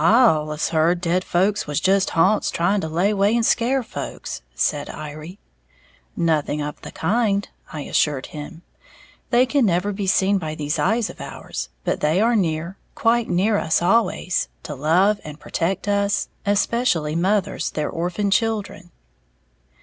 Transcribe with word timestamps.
"I 0.03 0.29
allus 0.29 0.69
heared 0.69 0.99
dead 0.99 1.23
folks 1.23 1.67
was 1.67 1.79
just 1.79 2.09
h'ants, 2.15 2.49
trying 2.51 2.81
to 2.81 2.87
layway 2.89 3.35
and 3.35 3.45
scare 3.45 3.83
folks," 3.83 4.41
said 4.55 4.89
Iry. 4.89 5.37
"Nothing 6.17 6.59
of 6.59 6.81
the 6.81 6.89
kind," 6.89 7.47
I 7.71 7.81
assured 7.81 8.25
him; 8.33 8.63
"they 9.29 9.45
can 9.45 9.63
never 9.67 9.93
be 9.93 10.07
seen 10.07 10.39
by 10.39 10.55
these 10.55 10.79
eyes 10.79 11.11
of 11.11 11.21
ours, 11.21 11.69
but 11.83 11.99
they 11.99 12.19
are 12.19 12.35
near, 12.35 12.79
quite 12.95 13.29
near 13.29 13.59
us 13.59 13.79
always, 13.79 14.49
to 14.63 14.73
love 14.73 15.21
and 15.23 15.39
protect 15.39 15.87
us, 15.87 16.29
especially 16.47 17.15
mothers 17.15 17.69
their 17.69 17.91
orphan 17.91 18.31
children." 18.31 18.89